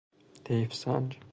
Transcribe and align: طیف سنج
طیف 0.43 0.73
سنج 0.73 1.19